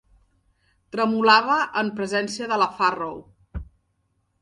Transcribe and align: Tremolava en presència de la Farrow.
Tremolava 0.95 1.59
en 1.83 1.93
presència 2.01 2.51
de 2.55 2.61
la 2.65 2.71
Farrow. 2.83 3.25